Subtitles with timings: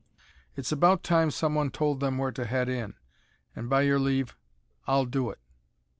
[0.55, 2.95] It's about time someone told them where to head in,
[3.55, 4.35] and, by your leave,
[4.87, 5.37] I'll do it.